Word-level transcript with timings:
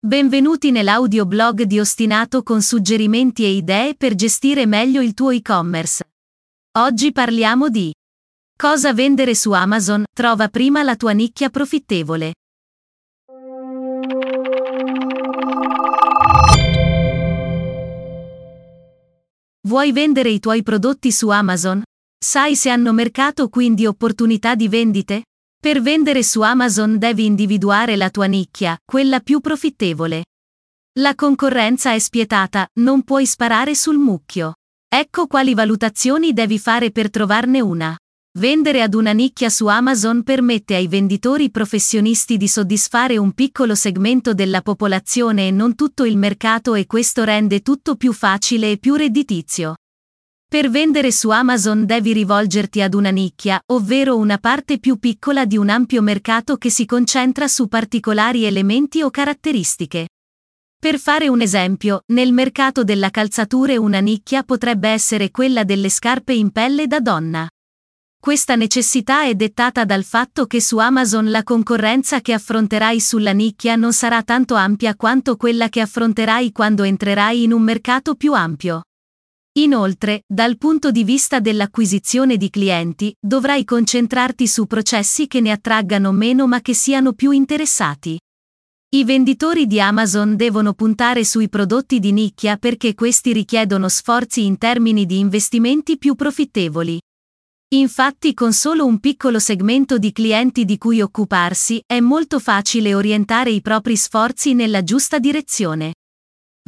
Benvenuti 0.00 0.70
nell'audioblog 0.70 1.62
di 1.62 1.80
Ostinato 1.80 2.44
con 2.44 2.62
suggerimenti 2.62 3.42
e 3.42 3.48
idee 3.48 3.96
per 3.96 4.14
gestire 4.14 4.64
meglio 4.64 5.02
il 5.02 5.12
tuo 5.12 5.30
e-commerce. 5.30 6.12
Oggi 6.78 7.10
parliamo 7.10 7.68
di 7.68 7.92
cosa 8.56 8.94
vendere 8.94 9.34
su 9.34 9.50
Amazon, 9.50 10.04
trova 10.14 10.46
prima 10.46 10.84
la 10.84 10.94
tua 10.94 11.10
nicchia 11.10 11.50
profittevole. 11.50 12.34
Vuoi 19.66 19.90
vendere 19.90 20.28
i 20.28 20.38
tuoi 20.38 20.62
prodotti 20.62 21.10
su 21.10 21.28
Amazon? 21.28 21.82
Sai 22.16 22.54
se 22.54 22.70
hanno 22.70 22.92
mercato 22.92 23.48
quindi 23.48 23.84
opportunità 23.84 24.54
di 24.54 24.68
vendite? 24.68 25.24
Per 25.60 25.82
vendere 25.82 26.22
su 26.22 26.40
Amazon 26.40 26.98
devi 26.98 27.24
individuare 27.24 27.96
la 27.96 28.10
tua 28.10 28.26
nicchia, 28.26 28.78
quella 28.84 29.18
più 29.18 29.40
profittevole. 29.40 30.26
La 31.00 31.16
concorrenza 31.16 31.92
è 31.92 31.98
spietata, 31.98 32.68
non 32.74 33.02
puoi 33.02 33.26
sparare 33.26 33.74
sul 33.74 33.98
mucchio. 33.98 34.54
Ecco 34.88 35.26
quali 35.26 35.54
valutazioni 35.54 36.32
devi 36.32 36.60
fare 36.60 36.92
per 36.92 37.10
trovarne 37.10 37.60
una. 37.60 37.96
Vendere 38.38 38.82
ad 38.82 38.94
una 38.94 39.10
nicchia 39.10 39.48
su 39.48 39.66
Amazon 39.66 40.22
permette 40.22 40.76
ai 40.76 40.86
venditori 40.86 41.50
professionisti 41.50 42.36
di 42.36 42.46
soddisfare 42.46 43.16
un 43.16 43.32
piccolo 43.32 43.74
segmento 43.74 44.34
della 44.34 44.62
popolazione 44.62 45.48
e 45.48 45.50
non 45.50 45.74
tutto 45.74 46.04
il 46.04 46.16
mercato 46.16 46.76
e 46.76 46.86
questo 46.86 47.24
rende 47.24 47.62
tutto 47.62 47.96
più 47.96 48.12
facile 48.12 48.70
e 48.70 48.78
più 48.78 48.94
redditizio. 48.94 49.74
Per 50.50 50.70
vendere 50.70 51.12
su 51.12 51.28
Amazon 51.28 51.84
devi 51.84 52.14
rivolgerti 52.14 52.80
ad 52.80 52.94
una 52.94 53.10
nicchia, 53.10 53.60
ovvero 53.66 54.16
una 54.16 54.38
parte 54.38 54.78
più 54.78 54.98
piccola 54.98 55.44
di 55.44 55.58
un 55.58 55.68
ampio 55.68 56.00
mercato 56.00 56.56
che 56.56 56.70
si 56.70 56.86
concentra 56.86 57.46
su 57.46 57.68
particolari 57.68 58.44
elementi 58.44 59.02
o 59.02 59.10
caratteristiche. 59.10 60.08
Per 60.80 60.98
fare 60.98 61.28
un 61.28 61.42
esempio, 61.42 62.00
nel 62.14 62.32
mercato 62.32 62.82
della 62.82 63.10
calzature 63.10 63.76
una 63.76 63.98
nicchia 63.98 64.42
potrebbe 64.42 64.88
essere 64.88 65.30
quella 65.30 65.64
delle 65.64 65.90
scarpe 65.90 66.32
in 66.32 66.50
pelle 66.50 66.86
da 66.86 67.00
donna. 67.00 67.46
Questa 68.18 68.54
necessità 68.54 69.24
è 69.24 69.34
dettata 69.34 69.84
dal 69.84 70.02
fatto 70.02 70.46
che 70.46 70.62
su 70.62 70.78
Amazon 70.78 71.30
la 71.30 71.42
concorrenza 71.42 72.22
che 72.22 72.32
affronterai 72.32 72.98
sulla 73.00 73.32
nicchia 73.32 73.76
non 73.76 73.92
sarà 73.92 74.22
tanto 74.22 74.54
ampia 74.54 74.96
quanto 74.96 75.36
quella 75.36 75.68
che 75.68 75.82
affronterai 75.82 76.52
quando 76.52 76.84
entrerai 76.84 77.42
in 77.42 77.52
un 77.52 77.60
mercato 77.60 78.14
più 78.14 78.32
ampio. 78.32 78.84
Inoltre, 79.58 80.22
dal 80.24 80.56
punto 80.56 80.92
di 80.92 81.02
vista 81.02 81.40
dell'acquisizione 81.40 82.36
di 82.36 82.48
clienti, 82.48 83.12
dovrai 83.18 83.64
concentrarti 83.64 84.46
su 84.46 84.66
processi 84.66 85.26
che 85.26 85.40
ne 85.40 85.50
attraggano 85.50 86.12
meno 86.12 86.46
ma 86.46 86.60
che 86.60 86.74
siano 86.74 87.12
più 87.12 87.32
interessati. 87.32 88.16
I 88.90 89.04
venditori 89.04 89.66
di 89.66 89.80
Amazon 89.80 90.36
devono 90.36 90.74
puntare 90.74 91.24
sui 91.24 91.48
prodotti 91.48 91.98
di 91.98 92.12
nicchia 92.12 92.56
perché 92.56 92.94
questi 92.94 93.32
richiedono 93.32 93.88
sforzi 93.88 94.44
in 94.44 94.58
termini 94.58 95.06
di 95.06 95.18
investimenti 95.18 95.98
più 95.98 96.14
profittevoli. 96.14 97.00
Infatti 97.74 98.34
con 98.34 98.52
solo 98.52 98.86
un 98.86 99.00
piccolo 99.00 99.40
segmento 99.40 99.98
di 99.98 100.12
clienti 100.12 100.64
di 100.64 100.78
cui 100.78 101.00
occuparsi 101.00 101.82
è 101.84 101.98
molto 101.98 102.38
facile 102.38 102.94
orientare 102.94 103.50
i 103.50 103.60
propri 103.60 103.96
sforzi 103.96 104.54
nella 104.54 104.84
giusta 104.84 105.18
direzione. 105.18 105.94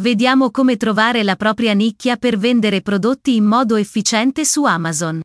Vediamo 0.00 0.50
come 0.50 0.78
trovare 0.78 1.22
la 1.22 1.36
propria 1.36 1.74
nicchia 1.74 2.16
per 2.16 2.38
vendere 2.38 2.80
prodotti 2.80 3.36
in 3.36 3.44
modo 3.44 3.76
efficiente 3.76 4.46
su 4.46 4.64
Amazon. 4.64 5.20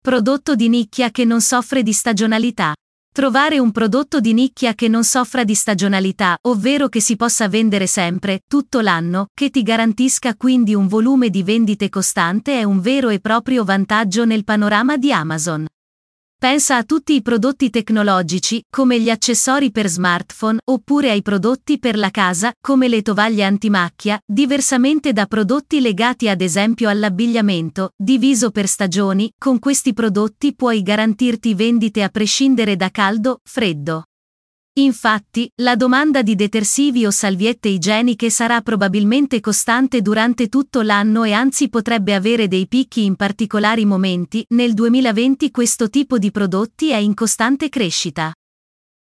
Prodotto 0.00 0.54
di 0.54 0.70
nicchia 0.70 1.10
che 1.10 1.26
non 1.26 1.42
soffre 1.42 1.82
di 1.82 1.92
stagionalità. 1.92 2.72
Trovare 3.12 3.58
un 3.58 3.70
prodotto 3.70 4.20
di 4.20 4.32
nicchia 4.32 4.72
che 4.72 4.88
non 4.88 5.04
soffra 5.04 5.44
di 5.44 5.54
stagionalità, 5.54 6.38
ovvero 6.46 6.88
che 6.88 7.02
si 7.02 7.16
possa 7.16 7.50
vendere 7.50 7.86
sempre, 7.86 8.40
tutto 8.48 8.80
l'anno, 8.80 9.26
che 9.34 9.50
ti 9.50 9.62
garantisca 9.62 10.34
quindi 10.36 10.74
un 10.74 10.86
volume 10.86 11.28
di 11.28 11.42
vendite 11.42 11.90
costante 11.90 12.58
è 12.58 12.62
un 12.62 12.80
vero 12.80 13.10
e 13.10 13.20
proprio 13.20 13.62
vantaggio 13.62 14.24
nel 14.24 14.44
panorama 14.44 14.96
di 14.96 15.12
Amazon. 15.12 15.66
Pensa 16.40 16.76
a 16.76 16.84
tutti 16.84 17.14
i 17.14 17.20
prodotti 17.20 17.68
tecnologici, 17.68 18.64
come 18.70 19.00
gli 19.00 19.10
accessori 19.10 19.72
per 19.72 19.88
smartphone, 19.88 20.60
oppure 20.66 21.10
ai 21.10 21.20
prodotti 21.20 21.80
per 21.80 21.98
la 21.98 22.10
casa, 22.10 22.52
come 22.60 22.86
le 22.86 23.02
tovaglie 23.02 23.42
antimacchia, 23.42 24.20
diversamente 24.24 25.12
da 25.12 25.26
prodotti 25.26 25.80
legati 25.80 26.28
ad 26.28 26.40
esempio 26.40 26.90
all'abbigliamento, 26.90 27.90
diviso 27.96 28.52
per 28.52 28.68
stagioni, 28.68 29.32
con 29.36 29.58
questi 29.58 29.92
prodotti 29.92 30.54
puoi 30.54 30.82
garantirti 30.82 31.54
vendite 31.54 32.04
a 32.04 32.08
prescindere 32.08 32.76
da 32.76 32.90
caldo, 32.90 33.40
freddo. 33.42 34.04
Infatti, 34.78 35.50
la 35.56 35.74
domanda 35.74 36.22
di 36.22 36.36
detersivi 36.36 37.04
o 37.04 37.10
salviette 37.10 37.68
igieniche 37.68 38.30
sarà 38.30 38.60
probabilmente 38.60 39.40
costante 39.40 40.00
durante 40.02 40.48
tutto 40.48 40.82
l'anno 40.82 41.24
e 41.24 41.32
anzi 41.32 41.68
potrebbe 41.68 42.14
avere 42.14 42.46
dei 42.46 42.68
picchi 42.68 43.04
in 43.04 43.16
particolari 43.16 43.84
momenti, 43.84 44.44
nel 44.50 44.74
2020 44.74 45.50
questo 45.50 45.90
tipo 45.90 46.16
di 46.16 46.30
prodotti 46.30 46.90
è 46.90 46.96
in 46.96 47.14
costante 47.14 47.68
crescita. 47.68 48.32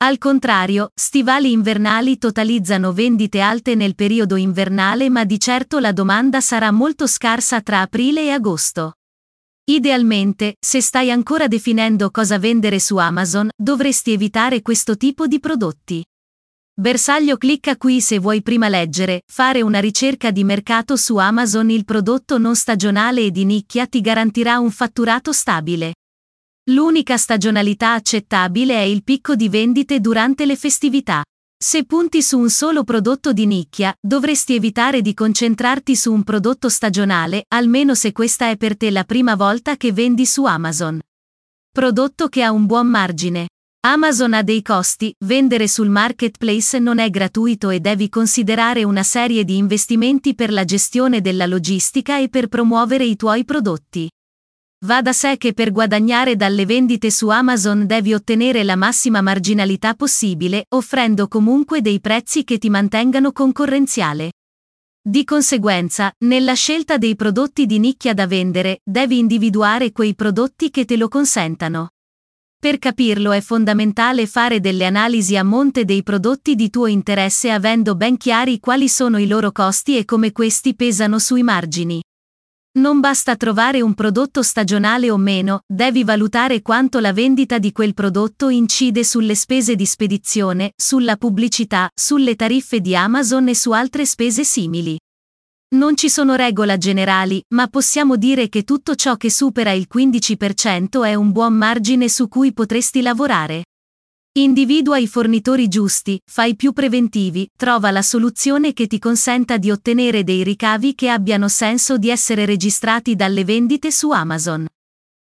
Al 0.04 0.18
contrario, 0.18 0.90
stivali 0.94 1.52
invernali 1.52 2.18
totalizzano 2.18 2.92
vendite 2.92 3.40
alte 3.40 3.74
nel 3.74 3.94
periodo 3.94 4.36
invernale 4.36 5.08
ma 5.08 5.24
di 5.24 5.40
certo 5.40 5.78
la 5.78 5.92
domanda 5.92 6.42
sarà 6.42 6.70
molto 6.70 7.06
scarsa 7.06 7.62
tra 7.62 7.80
aprile 7.80 8.24
e 8.24 8.30
agosto. 8.30 8.96
Idealmente, 9.64 10.56
se 10.58 10.80
stai 10.80 11.12
ancora 11.12 11.46
definendo 11.46 12.10
cosa 12.10 12.36
vendere 12.36 12.80
su 12.80 12.96
Amazon, 12.96 13.48
dovresti 13.56 14.10
evitare 14.10 14.60
questo 14.60 14.96
tipo 14.96 15.28
di 15.28 15.38
prodotti. 15.38 16.04
Bersaglio 16.74 17.36
clicca 17.36 17.76
qui 17.76 18.00
se 18.00 18.18
vuoi 18.18 18.42
prima 18.42 18.68
leggere, 18.68 19.22
fare 19.24 19.62
una 19.62 19.78
ricerca 19.78 20.32
di 20.32 20.42
mercato 20.42 20.96
su 20.96 21.16
Amazon 21.16 21.70
il 21.70 21.84
prodotto 21.84 22.38
non 22.38 22.56
stagionale 22.56 23.26
e 23.26 23.30
di 23.30 23.44
nicchia 23.44 23.86
ti 23.86 24.00
garantirà 24.00 24.58
un 24.58 24.72
fatturato 24.72 25.32
stabile. 25.32 25.94
L'unica 26.70 27.16
stagionalità 27.16 27.92
accettabile 27.92 28.74
è 28.74 28.82
il 28.82 29.04
picco 29.04 29.36
di 29.36 29.48
vendite 29.48 30.00
durante 30.00 30.44
le 30.44 30.56
festività. 30.56 31.22
Se 31.64 31.84
punti 31.84 32.22
su 32.22 32.40
un 32.40 32.50
solo 32.50 32.82
prodotto 32.82 33.32
di 33.32 33.46
nicchia, 33.46 33.94
dovresti 34.00 34.56
evitare 34.56 35.00
di 35.00 35.14
concentrarti 35.14 35.94
su 35.94 36.12
un 36.12 36.24
prodotto 36.24 36.68
stagionale, 36.68 37.44
almeno 37.54 37.94
se 37.94 38.10
questa 38.10 38.50
è 38.50 38.56
per 38.56 38.76
te 38.76 38.90
la 38.90 39.04
prima 39.04 39.36
volta 39.36 39.76
che 39.76 39.92
vendi 39.92 40.26
su 40.26 40.42
Amazon. 40.44 40.98
Prodotto 41.70 42.26
che 42.26 42.42
ha 42.42 42.50
un 42.50 42.66
buon 42.66 42.88
margine. 42.88 43.46
Amazon 43.86 44.34
ha 44.34 44.42
dei 44.42 44.60
costi, 44.60 45.14
vendere 45.24 45.68
sul 45.68 45.88
marketplace 45.88 46.80
non 46.80 46.98
è 46.98 47.08
gratuito 47.10 47.70
e 47.70 47.78
devi 47.78 48.08
considerare 48.08 48.82
una 48.82 49.04
serie 49.04 49.44
di 49.44 49.56
investimenti 49.56 50.34
per 50.34 50.50
la 50.50 50.64
gestione 50.64 51.20
della 51.20 51.46
logistica 51.46 52.18
e 52.18 52.28
per 52.28 52.48
promuovere 52.48 53.04
i 53.04 53.14
tuoi 53.14 53.44
prodotti. 53.44 54.10
Va 54.84 55.00
da 55.00 55.12
sé 55.12 55.36
che 55.36 55.52
per 55.52 55.70
guadagnare 55.70 56.34
dalle 56.34 56.66
vendite 56.66 57.12
su 57.12 57.28
Amazon 57.28 57.86
devi 57.86 58.14
ottenere 58.14 58.64
la 58.64 58.74
massima 58.74 59.20
marginalità 59.20 59.94
possibile, 59.94 60.64
offrendo 60.70 61.28
comunque 61.28 61.80
dei 61.80 62.00
prezzi 62.00 62.42
che 62.42 62.58
ti 62.58 62.68
mantengano 62.68 63.30
concorrenziale. 63.30 64.32
Di 65.00 65.22
conseguenza, 65.22 66.12
nella 66.24 66.54
scelta 66.54 66.98
dei 66.98 67.14
prodotti 67.14 67.64
di 67.64 67.78
nicchia 67.78 68.12
da 68.12 68.26
vendere, 68.26 68.80
devi 68.82 69.18
individuare 69.18 69.92
quei 69.92 70.16
prodotti 70.16 70.70
che 70.70 70.84
te 70.84 70.96
lo 70.96 71.06
consentano. 71.06 71.90
Per 72.58 72.78
capirlo 72.78 73.30
è 73.30 73.40
fondamentale 73.40 74.26
fare 74.26 74.58
delle 74.58 74.86
analisi 74.86 75.36
a 75.36 75.44
monte 75.44 75.84
dei 75.84 76.02
prodotti 76.02 76.56
di 76.56 76.70
tuo 76.70 76.86
interesse 76.86 77.52
avendo 77.52 77.94
ben 77.94 78.16
chiari 78.16 78.58
quali 78.58 78.88
sono 78.88 79.18
i 79.18 79.28
loro 79.28 79.52
costi 79.52 79.96
e 79.96 80.04
come 80.04 80.32
questi 80.32 80.74
pesano 80.74 81.20
sui 81.20 81.44
margini. 81.44 82.02
Non 82.74 83.00
basta 83.00 83.36
trovare 83.36 83.82
un 83.82 83.92
prodotto 83.92 84.42
stagionale 84.42 85.10
o 85.10 85.18
meno, 85.18 85.60
devi 85.66 86.04
valutare 86.04 86.62
quanto 86.62 87.00
la 87.00 87.12
vendita 87.12 87.58
di 87.58 87.70
quel 87.70 87.92
prodotto 87.92 88.48
incide 88.48 89.04
sulle 89.04 89.34
spese 89.34 89.74
di 89.76 89.84
spedizione, 89.84 90.72
sulla 90.74 91.18
pubblicità, 91.18 91.90
sulle 91.94 92.34
tariffe 92.34 92.80
di 92.80 92.96
Amazon 92.96 93.48
e 93.48 93.54
su 93.54 93.72
altre 93.72 94.06
spese 94.06 94.42
simili. 94.44 94.98
Non 95.74 95.98
ci 95.98 96.08
sono 96.08 96.34
regole 96.34 96.78
generali, 96.78 97.42
ma 97.48 97.66
possiamo 97.68 98.16
dire 98.16 98.48
che 98.48 98.62
tutto 98.62 98.94
ciò 98.94 99.16
che 99.16 99.30
supera 99.30 99.72
il 99.72 99.86
15% 99.92 101.04
è 101.04 101.14
un 101.14 101.30
buon 101.30 101.52
margine 101.52 102.08
su 102.08 102.26
cui 102.26 102.54
potresti 102.54 103.02
lavorare. 103.02 103.64
Individua 104.34 104.96
i 104.96 105.06
fornitori 105.06 105.68
giusti, 105.68 106.18
fai 106.24 106.56
più 106.56 106.72
preventivi, 106.72 107.50
trova 107.54 107.90
la 107.90 108.00
soluzione 108.00 108.72
che 108.72 108.86
ti 108.86 108.98
consenta 108.98 109.58
di 109.58 109.70
ottenere 109.70 110.24
dei 110.24 110.42
ricavi 110.42 110.94
che 110.94 111.10
abbiano 111.10 111.48
senso 111.48 111.98
di 111.98 112.08
essere 112.08 112.46
registrati 112.46 113.14
dalle 113.14 113.44
vendite 113.44 113.90
su 113.90 114.08
Amazon. 114.08 114.66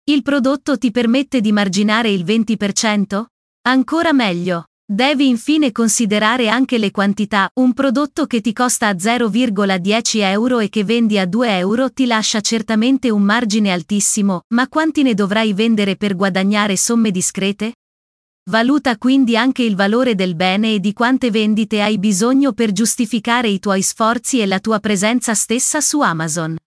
Il 0.04 0.22
prodotto 0.22 0.78
ti 0.78 0.92
permette 0.92 1.40
di 1.40 1.54
marginare 1.54 2.10
il 2.10 2.26
20%? 2.26 3.24
Ancora 3.70 4.12
meglio. 4.12 4.66
Devi 4.86 5.30
infine 5.30 5.72
considerare 5.72 6.50
anche 6.50 6.78
le 6.78 6.92
quantità, 6.92 7.50
un 7.54 7.72
prodotto 7.72 8.26
che 8.26 8.42
ti 8.42 8.52
costa 8.52 8.92
0,10 8.92 10.20
euro 10.24 10.60
e 10.60 10.68
che 10.68 10.84
vendi 10.84 11.18
a 11.18 11.26
2 11.26 11.58
euro 11.58 11.90
ti 11.90 12.06
lascia 12.06 12.42
certamente 12.42 13.10
un 13.10 13.22
margine 13.22 13.72
altissimo, 13.72 14.42
ma 14.54 14.68
quanti 14.68 15.04
ne 15.04 15.14
dovrai 15.14 15.54
vendere 15.54 15.96
per 15.96 16.18
guadagnare 16.18 16.76
somme 16.76 17.12
discrete? 17.12 17.76
Valuta 18.50 18.98
quindi 18.98 19.38
anche 19.38 19.62
il 19.62 19.76
valore 19.76 20.16
del 20.16 20.34
bene 20.34 20.74
e 20.74 20.80
di 20.80 20.92
quante 20.92 21.30
vendite 21.30 21.84
hai 21.84 22.00
bisogno 22.00 22.52
per 22.52 22.72
giustificare 22.72 23.48
i 23.48 23.60
tuoi 23.60 23.84
sforzi 23.84 24.40
e 24.40 24.48
la 24.48 24.60
tua 24.60 24.80
presenza 24.80 25.36
stessa 25.36 25.82
su 25.82 26.02
Amazon. 26.02 26.58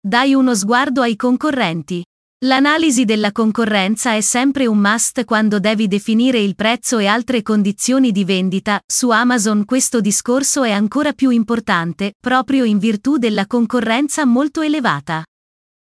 Dai 0.00 0.34
uno 0.34 0.52
sguardo 0.56 1.00
ai 1.00 1.14
concorrenti. 1.14 2.04
L'analisi 2.44 3.04
della 3.04 3.30
concorrenza 3.30 4.16
è 4.16 4.20
sempre 4.20 4.66
un 4.66 4.78
must 4.78 5.24
quando 5.24 5.60
devi 5.60 5.86
definire 5.86 6.40
il 6.40 6.56
prezzo 6.56 6.98
e 6.98 7.06
altre 7.06 7.42
condizioni 7.42 8.10
di 8.10 8.24
vendita, 8.24 8.80
su 8.84 9.10
Amazon 9.10 9.64
questo 9.64 10.00
discorso 10.00 10.64
è 10.64 10.72
ancora 10.72 11.12
più 11.12 11.30
importante, 11.30 12.14
proprio 12.18 12.64
in 12.64 12.78
virtù 12.78 13.16
della 13.16 13.46
concorrenza 13.46 14.24
molto 14.24 14.60
elevata. 14.60 15.22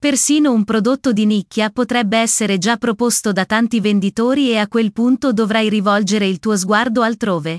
Persino 0.07 0.53
un 0.53 0.63
prodotto 0.63 1.13
di 1.13 1.27
nicchia 1.27 1.69
potrebbe 1.71 2.17
essere 2.17 2.59
già 2.59 2.77
proposto 2.77 3.33
da 3.33 3.45
tanti 3.45 3.81
venditori 3.81 4.51
e 4.51 4.57
a 4.57 4.69
quel 4.69 4.93
punto 4.93 5.33
dovrai 5.33 5.69
rivolgere 5.69 6.29
il 6.29 6.39
tuo 6.39 6.57
sguardo 6.57 7.03
altrove. 7.03 7.59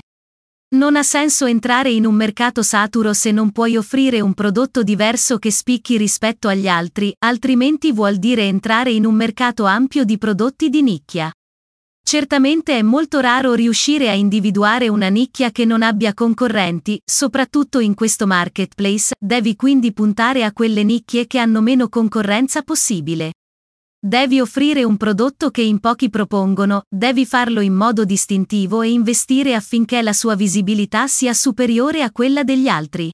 Non 0.76 0.96
ha 0.96 1.02
senso 1.02 1.44
entrare 1.44 1.90
in 1.90 2.06
un 2.06 2.14
mercato 2.14 2.62
saturo 2.62 3.12
se 3.12 3.32
non 3.32 3.52
puoi 3.52 3.76
offrire 3.76 4.22
un 4.22 4.32
prodotto 4.32 4.82
diverso 4.82 5.36
che 5.36 5.50
spicchi 5.50 5.98
rispetto 5.98 6.48
agli 6.48 6.68
altri, 6.68 7.12
altrimenti 7.18 7.92
vuol 7.92 8.16
dire 8.16 8.44
entrare 8.44 8.92
in 8.92 9.04
un 9.04 9.14
mercato 9.14 9.66
ampio 9.66 10.04
di 10.04 10.16
prodotti 10.16 10.70
di 10.70 10.80
nicchia. 10.80 11.30
Certamente 12.10 12.78
è 12.78 12.80
molto 12.80 13.20
raro 13.20 13.52
riuscire 13.52 14.08
a 14.08 14.14
individuare 14.14 14.88
una 14.88 15.08
nicchia 15.08 15.50
che 15.50 15.66
non 15.66 15.82
abbia 15.82 16.14
concorrenti, 16.14 16.98
soprattutto 17.04 17.80
in 17.80 17.92
questo 17.92 18.26
marketplace, 18.26 19.14
devi 19.20 19.54
quindi 19.56 19.92
puntare 19.92 20.42
a 20.42 20.54
quelle 20.54 20.84
nicchie 20.84 21.26
che 21.26 21.38
hanno 21.38 21.60
meno 21.60 21.90
concorrenza 21.90 22.62
possibile. 22.62 23.34
Devi 24.00 24.40
offrire 24.40 24.84
un 24.84 24.96
prodotto 24.96 25.50
che 25.50 25.60
in 25.60 25.80
pochi 25.80 26.08
propongono, 26.08 26.84
devi 26.88 27.26
farlo 27.26 27.60
in 27.60 27.74
modo 27.74 28.06
distintivo 28.06 28.80
e 28.80 28.88
investire 28.90 29.54
affinché 29.54 30.00
la 30.00 30.14
sua 30.14 30.34
visibilità 30.34 31.08
sia 31.08 31.34
superiore 31.34 32.02
a 32.02 32.10
quella 32.10 32.42
degli 32.42 32.68
altri. 32.68 33.12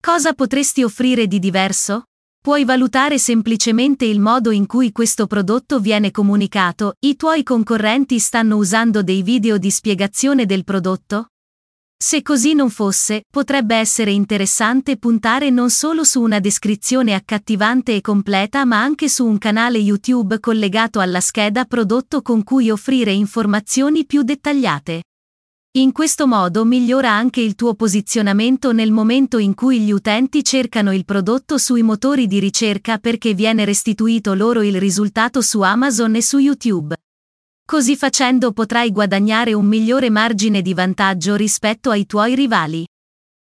Cosa 0.00 0.32
potresti 0.32 0.82
offrire 0.82 1.26
di 1.26 1.38
diverso? 1.38 2.04
Puoi 2.44 2.66
valutare 2.66 3.16
semplicemente 3.18 4.04
il 4.04 4.20
modo 4.20 4.50
in 4.50 4.66
cui 4.66 4.92
questo 4.92 5.26
prodotto 5.26 5.80
viene 5.80 6.10
comunicato, 6.10 6.96
i 6.98 7.16
tuoi 7.16 7.42
concorrenti 7.42 8.18
stanno 8.18 8.56
usando 8.56 9.02
dei 9.02 9.22
video 9.22 9.56
di 9.56 9.70
spiegazione 9.70 10.44
del 10.44 10.62
prodotto? 10.62 11.28
Se 11.96 12.20
così 12.20 12.52
non 12.52 12.68
fosse, 12.68 13.22
potrebbe 13.32 13.76
essere 13.76 14.10
interessante 14.10 14.98
puntare 14.98 15.48
non 15.48 15.70
solo 15.70 16.04
su 16.04 16.20
una 16.20 16.38
descrizione 16.38 17.14
accattivante 17.14 17.94
e 17.94 18.02
completa 18.02 18.66
ma 18.66 18.78
anche 18.78 19.08
su 19.08 19.24
un 19.24 19.38
canale 19.38 19.78
YouTube 19.78 20.38
collegato 20.38 21.00
alla 21.00 21.22
scheda 21.22 21.64
prodotto 21.64 22.20
con 22.20 22.44
cui 22.44 22.68
offrire 22.68 23.12
informazioni 23.12 24.04
più 24.04 24.20
dettagliate. 24.22 25.00
In 25.76 25.90
questo 25.90 26.28
modo 26.28 26.64
migliora 26.64 27.10
anche 27.10 27.40
il 27.40 27.56
tuo 27.56 27.74
posizionamento 27.74 28.70
nel 28.70 28.92
momento 28.92 29.38
in 29.38 29.54
cui 29.54 29.80
gli 29.80 29.90
utenti 29.90 30.44
cercano 30.44 30.94
il 30.94 31.04
prodotto 31.04 31.58
sui 31.58 31.82
motori 31.82 32.28
di 32.28 32.38
ricerca 32.38 32.98
perché 32.98 33.34
viene 33.34 33.64
restituito 33.64 34.34
loro 34.34 34.62
il 34.62 34.78
risultato 34.78 35.40
su 35.40 35.62
Amazon 35.62 36.14
e 36.14 36.22
su 36.22 36.38
YouTube. 36.38 36.96
Così 37.66 37.96
facendo 37.96 38.52
potrai 38.52 38.92
guadagnare 38.92 39.52
un 39.52 39.66
migliore 39.66 40.10
margine 40.10 40.62
di 40.62 40.74
vantaggio 40.74 41.34
rispetto 41.34 41.90
ai 41.90 42.06
tuoi 42.06 42.36
rivali. 42.36 42.86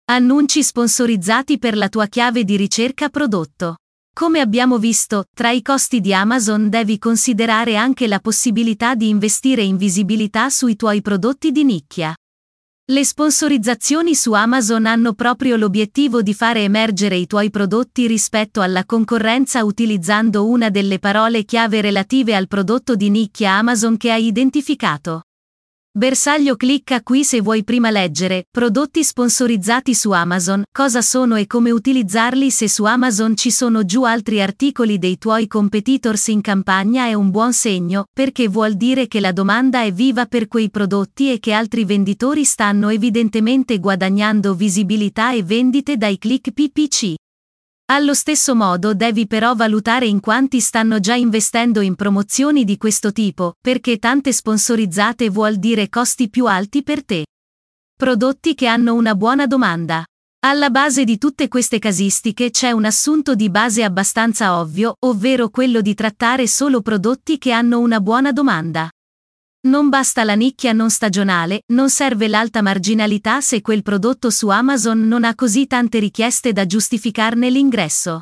Annunci 0.05 0.63
sponsorizzati 0.63 1.59
per 1.59 1.77
la 1.77 1.89
tua 1.89 2.07
chiave 2.07 2.43
di 2.43 2.57
ricerca 2.57 3.09
prodotto. 3.09 3.75
Come 4.17 4.39
abbiamo 4.39 4.77
visto, 4.77 5.25
tra 5.33 5.49
i 5.49 5.61
costi 5.61 5.99
di 5.99 6.13
Amazon 6.13 6.69
devi 6.69 6.97
considerare 6.97 7.75
anche 7.75 8.07
la 8.07 8.21
possibilità 8.21 8.95
di 8.95 9.09
investire 9.09 9.61
in 9.61 9.75
visibilità 9.75 10.49
sui 10.49 10.77
tuoi 10.77 11.01
prodotti 11.01 11.51
di 11.51 11.65
nicchia. 11.65 12.15
Le 12.85 13.03
sponsorizzazioni 13.03 14.15
su 14.15 14.31
Amazon 14.31 14.85
hanno 14.85 15.11
proprio 15.15 15.57
l'obiettivo 15.57 16.21
di 16.21 16.33
fare 16.33 16.61
emergere 16.63 17.17
i 17.17 17.27
tuoi 17.27 17.49
prodotti 17.49 18.07
rispetto 18.07 18.61
alla 18.61 18.85
concorrenza 18.85 19.65
utilizzando 19.65 20.47
una 20.47 20.69
delle 20.69 20.97
parole 20.97 21.43
chiave 21.43 21.81
relative 21.81 22.35
al 22.35 22.47
prodotto 22.47 22.95
di 22.95 23.09
nicchia 23.09 23.51
Amazon 23.57 23.97
che 23.97 24.11
hai 24.11 24.27
identificato. 24.27 25.23
Bersaglio 25.97 26.57
clicca 26.57 27.01
qui 27.01 27.23
se 27.23 27.39
vuoi 27.39 27.63
prima 27.63 27.89
leggere 27.89 28.47
prodotti 28.51 29.01
sponsorizzati 29.01 29.95
su 29.95 30.11
Amazon, 30.11 30.65
cosa 30.69 31.01
sono 31.01 31.37
e 31.37 31.47
come 31.47 31.71
utilizzarli 31.71 32.51
se 32.51 32.67
su 32.67 32.83
Amazon 32.83 33.37
ci 33.37 33.49
sono 33.49 33.85
giù 33.85 34.03
altri 34.03 34.41
articoli 34.41 34.97
dei 34.97 35.17
tuoi 35.17 35.47
competitors 35.47 36.27
in 36.27 36.41
campagna 36.41 37.05
è 37.05 37.13
un 37.13 37.31
buon 37.31 37.53
segno, 37.53 38.07
perché 38.11 38.49
vuol 38.49 38.73
dire 38.73 39.07
che 39.07 39.21
la 39.21 39.31
domanda 39.31 39.83
è 39.83 39.93
viva 39.93 40.25
per 40.25 40.49
quei 40.49 40.69
prodotti 40.69 41.31
e 41.31 41.39
che 41.39 41.53
altri 41.53 41.85
venditori 41.85 42.43
stanno 42.43 42.89
evidentemente 42.89 43.79
guadagnando 43.79 44.53
visibilità 44.53 45.31
e 45.31 45.43
vendite 45.43 45.95
dai 45.95 46.17
click 46.17 46.51
PPC. 46.51 47.13
Allo 47.87 48.15
stesso 48.15 48.55
modo 48.55 48.95
devi 48.95 49.27
però 49.27 49.53
valutare 49.53 50.07
in 50.07 50.19
quanti 50.19 50.59
stanno 50.59 50.99
già 50.99 51.13
investendo 51.13 51.81
in 51.81 51.93
promozioni 51.93 52.63
di 52.63 52.77
questo 52.77 53.11
tipo, 53.11 53.53
perché 53.61 53.99
tante 53.99 54.33
sponsorizzate 54.33 55.29
vuol 55.29 55.57
dire 55.57 55.87
costi 55.87 56.27
più 56.27 56.47
alti 56.47 56.81
per 56.81 57.05
te. 57.05 57.27
Prodotti 57.95 58.55
che 58.55 58.65
hanno 58.65 58.95
una 58.95 59.13
buona 59.13 59.45
domanda. 59.45 60.03
Alla 60.39 60.71
base 60.71 61.03
di 61.03 61.19
tutte 61.19 61.47
queste 61.47 61.77
casistiche 61.77 62.49
c'è 62.49 62.71
un 62.71 62.85
assunto 62.85 63.35
di 63.35 63.51
base 63.51 63.83
abbastanza 63.83 64.57
ovvio, 64.57 64.95
ovvero 65.05 65.49
quello 65.49 65.81
di 65.81 65.93
trattare 65.93 66.47
solo 66.47 66.81
prodotti 66.81 67.37
che 67.37 67.51
hanno 67.51 67.77
una 67.77 67.99
buona 67.99 68.31
domanda. 68.31 68.89
Non 69.65 69.89
basta 69.89 70.23
la 70.23 70.35
nicchia 70.35 70.73
non 70.73 70.91
stagionale, 70.91 71.63
non 71.73 71.89
serve 71.89 72.27
l'alta 72.27 72.61
marginalità 72.61 73.41
se 73.41 73.61
quel 73.61 73.81
prodotto 73.81 74.29
su 74.29 74.49
Amazon 74.49 75.07
non 75.07 75.23
ha 75.23 75.33
così 75.33 75.65
tante 75.65 75.97
richieste 75.97 76.53
da 76.53 76.67
giustificarne 76.67 77.49
l'ingresso. 77.49 78.21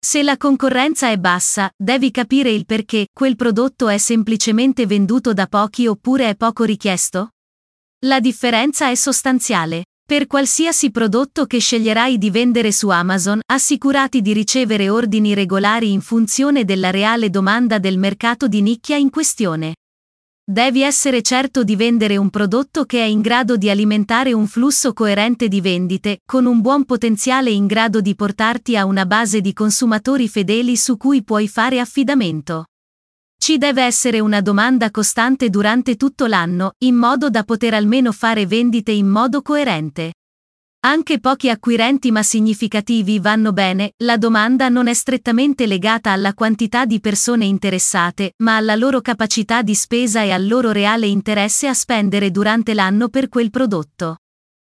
Se 0.00 0.22
la 0.22 0.38
concorrenza 0.38 1.10
è 1.10 1.18
bassa, 1.18 1.70
devi 1.76 2.10
capire 2.10 2.50
il 2.50 2.64
perché 2.64 3.08
quel 3.12 3.36
prodotto 3.36 3.88
è 3.88 3.98
semplicemente 3.98 4.86
venduto 4.86 5.34
da 5.34 5.46
pochi 5.46 5.86
oppure 5.86 6.30
è 6.30 6.36
poco 6.36 6.64
richiesto? 6.64 7.32
La 8.06 8.18
differenza 8.18 8.88
è 8.88 8.94
sostanziale. 8.94 9.84
Per 10.08 10.26
qualsiasi 10.26 10.90
prodotto 10.90 11.44
che 11.44 11.58
sceglierai 11.58 12.16
di 12.16 12.30
vendere 12.30 12.72
su 12.72 12.88
Amazon, 12.88 13.40
assicurati 13.44 14.22
di 14.22 14.32
ricevere 14.32 14.88
ordini 14.88 15.34
regolari 15.34 15.92
in 15.92 16.00
funzione 16.00 16.64
della 16.64 16.90
reale 16.90 17.28
domanda 17.28 17.78
del 17.78 17.98
mercato 17.98 18.48
di 18.48 18.62
nicchia 18.62 18.96
in 18.96 19.10
questione. 19.10 19.74
Devi 20.44 20.82
essere 20.82 21.22
certo 21.22 21.62
di 21.62 21.76
vendere 21.76 22.16
un 22.16 22.28
prodotto 22.28 22.84
che 22.84 22.98
è 22.98 23.04
in 23.04 23.20
grado 23.20 23.56
di 23.56 23.70
alimentare 23.70 24.32
un 24.32 24.48
flusso 24.48 24.92
coerente 24.92 25.46
di 25.46 25.60
vendite, 25.60 26.18
con 26.26 26.46
un 26.46 26.60
buon 26.60 26.84
potenziale 26.84 27.50
in 27.50 27.66
grado 27.66 28.00
di 28.00 28.16
portarti 28.16 28.76
a 28.76 28.84
una 28.84 29.06
base 29.06 29.40
di 29.40 29.52
consumatori 29.52 30.28
fedeli 30.28 30.76
su 30.76 30.96
cui 30.96 31.22
puoi 31.22 31.46
fare 31.46 31.78
affidamento. 31.78 32.66
Ci 33.38 33.56
deve 33.56 33.84
essere 33.84 34.18
una 34.18 34.40
domanda 34.40 34.90
costante 34.90 35.48
durante 35.48 35.94
tutto 35.94 36.26
l'anno, 36.26 36.72
in 36.78 36.96
modo 36.96 37.30
da 37.30 37.44
poter 37.44 37.74
almeno 37.74 38.10
fare 38.10 38.44
vendite 38.44 38.90
in 38.90 39.06
modo 39.06 39.42
coerente. 39.42 40.12
Anche 40.84 41.20
pochi 41.20 41.48
acquirenti 41.48 42.10
ma 42.10 42.24
significativi 42.24 43.20
vanno 43.20 43.52
bene, 43.52 43.92
la 43.98 44.16
domanda 44.16 44.68
non 44.68 44.88
è 44.88 44.94
strettamente 44.94 45.68
legata 45.68 46.10
alla 46.10 46.34
quantità 46.34 46.86
di 46.86 46.98
persone 46.98 47.44
interessate, 47.44 48.32
ma 48.38 48.56
alla 48.56 48.74
loro 48.74 49.00
capacità 49.00 49.62
di 49.62 49.76
spesa 49.76 50.22
e 50.22 50.32
al 50.32 50.44
loro 50.44 50.72
reale 50.72 51.06
interesse 51.06 51.68
a 51.68 51.72
spendere 51.72 52.32
durante 52.32 52.74
l'anno 52.74 53.10
per 53.10 53.28
quel 53.28 53.50
prodotto. 53.50 54.16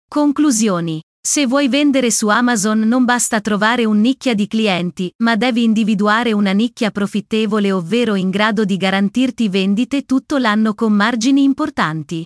Conclusioni. 0.08 1.00
Se 1.24 1.46
vuoi 1.46 1.68
vendere 1.68 2.10
su 2.10 2.26
Amazon 2.26 2.80
non 2.80 3.04
basta 3.04 3.40
trovare 3.40 3.84
un 3.84 4.00
nicchia 4.00 4.34
di 4.34 4.48
clienti, 4.48 5.08
ma 5.18 5.36
devi 5.36 5.62
individuare 5.62 6.32
una 6.32 6.50
nicchia 6.50 6.90
profittevole 6.90 7.70
ovvero 7.70 8.16
in 8.16 8.30
grado 8.30 8.64
di 8.64 8.76
garantirti 8.76 9.48
vendite 9.48 10.02
tutto 10.02 10.38
l'anno 10.38 10.74
con 10.74 10.92
margini 10.92 11.44
importanti. 11.44 12.24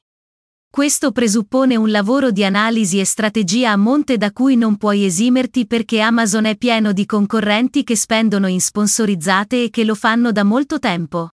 Questo 0.77 1.11
presuppone 1.11 1.75
un 1.75 1.91
lavoro 1.91 2.31
di 2.31 2.45
analisi 2.45 3.01
e 3.01 3.07
strategia 3.07 3.71
a 3.71 3.77
monte 3.77 4.19
da 4.19 4.31
cui 4.31 4.57
non 4.57 4.77
puoi 4.77 5.07
esimerti 5.07 5.67
perché 5.67 6.01
Amazon 6.01 6.45
è 6.45 6.59
pieno 6.59 6.93
di 6.93 7.07
concorrenti 7.07 7.83
che 7.83 7.97
spendono 7.97 8.47
in 8.47 8.61
sponsorizzate 8.61 9.63
e 9.63 9.71
che 9.71 9.85
lo 9.85 9.95
fanno 9.95 10.33
da 10.33 10.45
molto 10.45 10.79
tempo. 10.79 11.31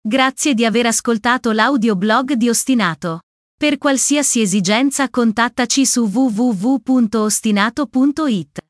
Grazie 0.00 0.54
di 0.54 0.64
aver 0.64 0.86
ascoltato 0.86 1.50
l'audioblog 1.50 2.34
di 2.34 2.48
Ostinato. 2.48 3.22
Per 3.58 3.78
qualsiasi 3.78 4.42
esigenza 4.42 5.10
contattaci 5.10 5.84
su 5.84 6.04
www.ostinato.it. 6.04 8.67